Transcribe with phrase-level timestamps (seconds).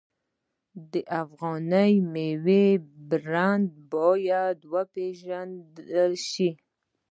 [0.91, 2.63] د افغاني میوو
[3.09, 6.49] برنډ باید وپیژندل شي.